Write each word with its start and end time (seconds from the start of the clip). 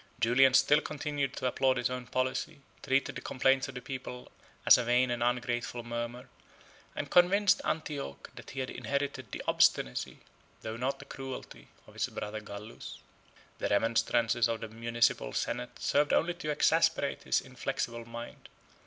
Julian 0.19 0.55
still 0.55 0.81
continued 0.81 1.35
to 1.37 1.45
applaud 1.45 1.77
his 1.77 1.91
own 1.91 2.07
policy, 2.07 2.61
treated 2.81 3.13
the 3.13 3.21
complaints 3.21 3.67
of 3.67 3.75
the 3.75 3.81
people 3.83 4.31
as 4.65 4.79
a 4.79 4.83
vain 4.83 5.11
and 5.11 5.21
ungrateful 5.21 5.83
murmur, 5.83 6.27
and 6.95 7.11
convinced 7.11 7.61
Antioch 7.63 8.27
that 8.33 8.49
he 8.49 8.61
had 8.61 8.71
inherited 8.71 9.31
the 9.31 9.43
obstinacy, 9.47 10.17
though 10.63 10.75
not 10.75 10.97
the 10.97 11.05
cruelty, 11.05 11.67
of 11.85 11.93
his 11.93 12.07
brother 12.07 12.39
Gallus. 12.41 12.97
16 13.27 13.33
The 13.59 13.69
remonstrances 13.69 14.47
of 14.49 14.61
the 14.61 14.69
municipal 14.69 15.33
senate 15.33 15.77
served 15.77 16.13
only 16.13 16.33
to 16.33 16.49
exasperate 16.49 17.21
his 17.21 17.39
inflexible 17.39 18.05
mind. 18.05 18.49